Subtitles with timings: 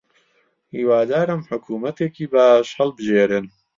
[0.75, 3.45] هیوادارم حکوومەتێکی باش هەڵبژێرن.